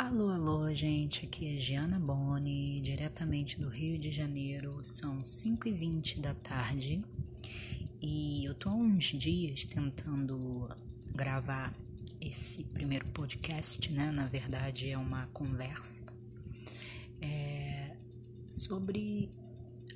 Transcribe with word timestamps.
Alô, 0.00 0.30
alô, 0.30 0.72
gente, 0.72 1.26
aqui 1.26 1.56
é 1.56 1.58
Giana 1.58 1.98
Boni, 1.98 2.80
diretamente 2.80 3.58
do 3.58 3.68
Rio 3.68 3.98
de 3.98 4.12
Janeiro, 4.12 4.80
são 4.84 5.22
5h20 5.22 6.20
da 6.20 6.34
tarde. 6.34 7.04
E 8.00 8.44
eu 8.44 8.54
tô 8.54 8.68
há 8.68 8.74
uns 8.74 9.06
dias 9.06 9.64
tentando 9.64 10.70
gravar 11.16 11.74
esse 12.20 12.62
primeiro 12.62 13.06
podcast, 13.06 13.92
né? 13.92 14.12
Na 14.12 14.28
verdade, 14.28 14.88
é 14.88 14.96
uma 14.96 15.26
conversa 15.32 16.04
é, 17.20 17.96
sobre 18.48 19.32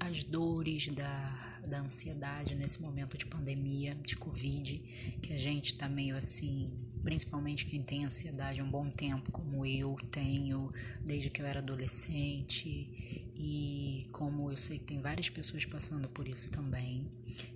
as 0.00 0.24
dores 0.24 0.88
da, 0.88 1.60
da 1.64 1.78
ansiedade 1.78 2.56
nesse 2.56 2.82
momento 2.82 3.16
de 3.16 3.24
pandemia, 3.24 3.94
de 3.94 4.16
Covid, 4.16 4.78
que 5.22 5.32
a 5.32 5.38
gente 5.38 5.76
tá 5.76 5.88
meio 5.88 6.16
assim 6.16 6.91
principalmente 7.02 7.66
quem 7.66 7.82
tem 7.82 8.04
ansiedade 8.04 8.60
há 8.60 8.64
um 8.64 8.70
bom 8.70 8.90
tempo, 8.90 9.30
como 9.32 9.66
eu 9.66 9.96
tenho 10.10 10.72
desde 11.00 11.30
que 11.30 11.42
eu 11.42 11.46
era 11.46 11.58
adolescente 11.58 13.28
e 13.36 14.08
como 14.12 14.50
eu 14.50 14.56
sei 14.56 14.78
que 14.78 14.84
tem 14.84 15.00
várias 15.00 15.28
pessoas 15.28 15.64
passando 15.64 16.08
por 16.08 16.28
isso 16.28 16.50
também. 16.50 17.10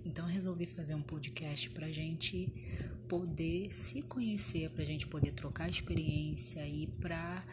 Então 0.05 0.25
resolvi 0.25 0.65
fazer 0.65 0.95
um 0.95 1.01
podcast 1.01 1.69
para 1.69 1.91
gente 1.91 2.51
poder 3.07 3.71
se 3.71 4.01
conhecer, 4.01 4.69
para 4.71 4.83
gente 4.83 5.07
poder 5.07 5.31
trocar 5.31 5.69
experiência 5.69 6.67
e 6.67 6.87
para 6.87 7.43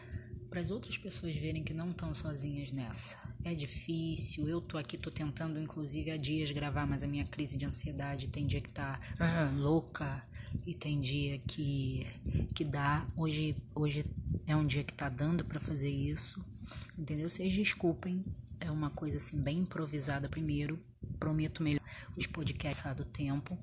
as 0.53 0.71
outras 0.71 0.99
pessoas 0.99 1.35
verem 1.37 1.63
que 1.63 1.75
não 1.75 1.91
estão 1.91 2.15
sozinhas 2.15 2.73
nessa. 2.73 3.34
É 3.45 3.55
difícil, 3.55 4.49
eu 4.49 4.59
tô 4.59 4.79
aqui, 4.79 4.97
tô 4.97 5.11
tentando 5.11 5.61
inclusive 5.61 6.11
há 6.11 6.17
dias 6.17 6.51
gravar, 6.51 6.87
mas 6.87 7.03
a 7.03 7.07
minha 7.07 7.27
crise 7.27 7.59
de 7.59 7.67
ansiedade 7.67 8.27
tem 8.29 8.47
dia 8.47 8.63
que 8.63 8.71
tá 8.71 8.99
ah, 9.19 9.53
louca, 9.55 10.27
e 10.67 10.75
tem 10.75 10.99
dia 10.99 11.39
que 11.41 12.07
que 12.55 12.65
dá. 12.65 13.07
Hoje 13.15 13.55
hoje 13.75 14.05
é 14.47 14.57
um 14.57 14.67
dia 14.67 14.83
que 14.83 14.95
tá 14.95 15.11
dando 15.11 15.45
para 15.45 15.61
fazer 15.61 15.91
isso. 15.91 16.43
Entendeu? 16.97 17.29
Vocês 17.29 17.53
desculpem, 17.53 18.25
é 18.59 18.71
uma 18.71 18.89
coisa 18.89 19.19
assim 19.19 19.41
bem 19.41 19.59
improvisada 19.59 20.27
primeiro. 20.27 20.79
Prometo 21.21 21.63
melhor 21.63 21.83
os 22.17 22.27
podcasts 22.27 22.97
do 22.97 23.05
tempo, 23.05 23.59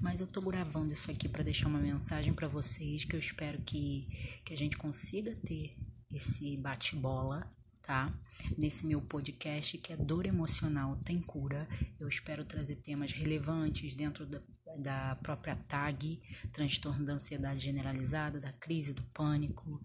mas 0.00 0.20
eu 0.20 0.26
tô 0.26 0.40
gravando 0.40 0.92
isso 0.92 1.10
aqui 1.10 1.28
para 1.28 1.42
deixar 1.42 1.68
uma 1.68 1.78
mensagem 1.78 2.32
para 2.32 2.48
vocês 2.48 3.04
que 3.04 3.14
eu 3.14 3.20
espero 3.20 3.60
que 3.60 4.40
que 4.44 4.54
a 4.54 4.56
gente 4.56 4.78
consiga 4.78 5.34
ter 5.44 5.76
esse 6.10 6.56
bate-bola 6.56 7.50
tá? 7.86 8.12
Nesse 8.58 8.84
meu 8.84 9.00
podcast 9.00 9.78
que 9.78 9.92
é 9.92 9.96
Dor 9.96 10.26
Emocional 10.26 10.96
Tem 10.96 11.20
Cura. 11.20 11.68
Eu 11.98 12.08
espero 12.08 12.44
trazer 12.44 12.76
temas 12.76 13.12
relevantes 13.12 13.94
dentro 13.94 14.26
da, 14.26 14.42
da 14.76 15.16
própria 15.22 15.54
TAG, 15.54 16.20
transtorno 16.52 17.06
da 17.06 17.14
ansiedade 17.14 17.60
generalizada, 17.60 18.40
da 18.40 18.52
crise 18.52 18.92
do 18.92 19.04
pânico 19.04 19.80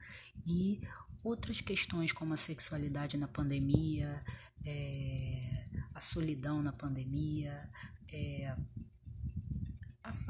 e 0.45 0.81
outras 1.23 1.61
questões 1.61 2.11
como 2.11 2.33
a 2.33 2.37
sexualidade 2.37 3.17
na 3.17 3.27
pandemia, 3.27 4.23
é, 4.65 5.67
a 5.93 5.99
solidão 5.99 6.63
na 6.63 6.73
pandemia, 6.73 7.69
é, 8.11 8.55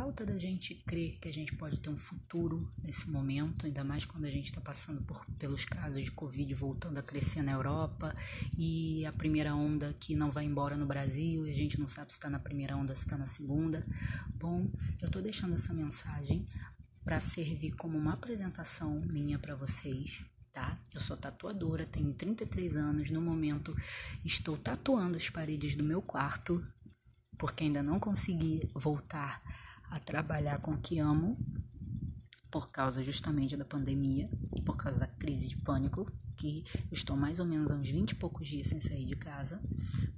falta 0.02 0.26
da 0.26 0.36
gente 0.36 0.74
crer 0.74 1.20
que 1.20 1.30
a 1.30 1.32
gente 1.32 1.56
pode 1.56 1.80
ter 1.80 1.92
um 1.92 1.96
futuro 1.96 2.68
nesse 2.82 3.08
momento, 3.08 3.68
ainda 3.68 3.84
mais 3.84 4.04
quando 4.04 4.26
a 4.26 4.32
gente 4.32 4.46
está 4.46 4.60
passando 4.60 5.00
por, 5.04 5.24
pelos 5.38 5.64
casos 5.64 6.04
de 6.04 6.10
Covid 6.10 6.52
voltando 6.56 6.98
a 6.98 7.04
crescer 7.04 7.44
na 7.44 7.52
Europa 7.52 8.16
e 8.58 9.06
a 9.06 9.12
primeira 9.12 9.54
onda 9.54 9.96
que 10.00 10.16
não 10.16 10.32
vai 10.32 10.46
embora 10.46 10.76
no 10.76 10.88
Brasil 10.88 11.46
e 11.46 11.52
a 11.52 11.54
gente 11.54 11.80
não 11.80 11.88
sabe 11.88 12.12
se 12.12 12.18
está 12.18 12.32
na 12.32 12.40
primeira 12.40 12.76
onda, 12.76 12.96
se 12.96 13.04
está 13.04 13.16
na 13.16 13.28
segunda. 13.28 13.86
Bom, 14.34 14.72
eu 15.00 15.06
estou 15.06 15.22
deixando 15.22 15.54
essa 15.54 15.72
mensagem 15.72 16.48
para 17.04 17.20
servir 17.20 17.74
como 17.74 17.96
uma 17.96 18.14
apresentação 18.14 19.02
minha 19.02 19.38
para 19.38 19.54
vocês, 19.54 20.26
tá? 20.52 20.82
Eu 20.92 21.00
sou 21.00 21.16
tatuadora, 21.16 21.86
tenho 21.86 22.12
33 22.12 22.76
anos, 22.76 23.12
no 23.12 23.22
momento 23.22 23.78
estou 24.26 24.58
tatuando 24.58 25.16
as 25.16 25.30
paredes 25.30 25.76
do 25.76 25.84
meu 25.84 26.02
quarto, 26.02 26.66
porque 27.38 27.66
ainda 27.66 27.84
não 27.84 28.00
consegui 28.00 28.68
voltar 28.74 29.44
a 29.92 30.00
trabalhar 30.00 30.60
com 30.60 30.72
o 30.72 30.82
que 30.82 30.98
amo, 30.98 31.38
por 32.50 32.72
causa 32.72 33.04
justamente 33.04 33.56
da 33.56 33.64
pandemia 33.64 34.30
e 34.56 34.62
por 34.62 34.76
causa 34.76 35.00
da 35.00 35.08
crise 35.08 35.48
de 35.48 35.58
pânico, 35.58 36.12
que 36.38 36.64
eu 36.74 36.94
estou 36.94 37.16
mais 37.16 37.40
ou 37.40 37.46
menos 37.46 37.70
há 37.70 37.76
uns 37.76 37.90
20 37.90 38.12
e 38.12 38.16
poucos 38.16 38.48
dias 38.48 38.68
sem 38.68 38.80
sair 38.80 39.06
de 39.06 39.16
casa, 39.16 39.62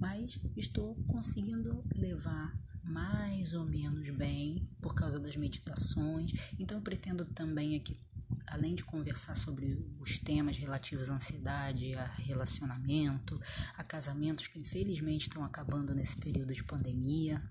mas 0.00 0.38
estou 0.56 0.94
conseguindo 1.06 1.84
levar 1.94 2.56
mais 2.82 3.52
ou 3.52 3.64
menos 3.64 4.08
bem 4.10 4.68
por 4.80 4.94
causa 4.94 5.18
das 5.18 5.36
meditações. 5.36 6.32
Então 6.58 6.78
eu 6.78 6.82
pretendo 6.82 7.24
também 7.24 7.76
aqui 7.76 7.98
além 8.46 8.74
de 8.74 8.84
conversar 8.84 9.34
sobre 9.34 9.84
os 9.98 10.18
temas 10.18 10.56
relativos 10.56 11.08
à 11.10 11.14
ansiedade, 11.14 11.94
a 11.94 12.06
relacionamento, 12.06 13.40
a 13.76 13.82
casamentos 13.82 14.46
que 14.46 14.58
infelizmente 14.58 15.22
estão 15.22 15.44
acabando 15.44 15.94
nesse 15.94 16.16
período 16.16 16.54
de 16.54 16.62
pandemia, 16.62 17.42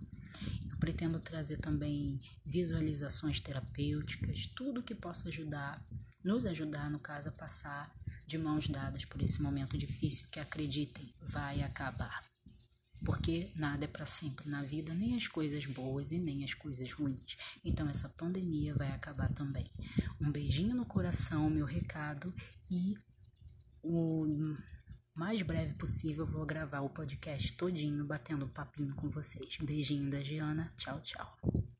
pretendo 0.84 1.18
trazer 1.18 1.60
também 1.60 2.20
visualizações 2.46 3.40
terapêuticas, 3.40 4.48
tudo 4.48 4.84
que 4.84 4.94
possa 4.94 5.30
ajudar, 5.30 5.82
nos 6.22 6.46
ajudar, 6.46 6.92
no 6.92 7.00
caso, 7.00 7.30
a 7.30 7.32
passar 7.32 7.96
de 8.28 8.38
mãos 8.38 8.68
dadas 8.68 9.06
por 9.06 9.22
esse 9.22 9.42
momento 9.42 9.78
difícil 9.78 10.28
que 10.30 10.42
acreditem, 10.42 11.16
vai 11.22 11.64
acabar. 11.64 12.26
Porque 13.02 13.50
nada 13.56 13.86
é 13.86 13.88
para 13.88 14.06
sempre 14.06 14.50
na 14.50 14.62
vida, 14.62 14.94
nem 14.94 15.16
as 15.16 15.26
coisas 15.26 15.66
boas 15.66 16.12
e 16.12 16.20
nem 16.20 16.44
as 16.44 16.54
coisas 16.54 16.92
ruins. 16.92 17.38
Então 17.64 17.88
essa 17.88 18.10
pandemia 18.10 18.76
vai 18.76 18.92
acabar 18.92 19.32
também. 19.34 19.72
Um 20.20 20.30
beijinho 20.34 20.76
no 20.76 20.86
coração, 20.86 21.50
meu 21.50 21.66
recado 21.66 22.36
e 22.70 22.98
o 23.82 24.58
mais 25.16 25.42
breve 25.42 25.74
possível 25.76 26.26
vou 26.26 26.46
gravar 26.46 26.82
o 26.82 26.90
podcast 26.90 27.54
todinho 27.54 28.06
batendo 28.06 28.48
papinho 28.48 28.96
com 28.96 29.10
vocês. 29.10 29.58
Beijinho 29.62 30.10
da 30.10 30.22
Giana. 30.22 30.74
Tchau, 30.78 31.00
tchau. 31.02 31.73